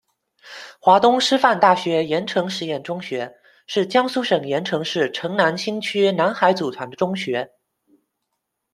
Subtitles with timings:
[0.79, 3.35] 华东师范大学盐城实验中学，
[3.67, 7.51] 是江苏省盐城市城南新区南海组团的中学。